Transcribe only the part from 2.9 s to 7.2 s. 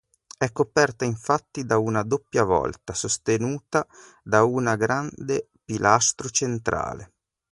sostenuta da un grande pilastro centrale.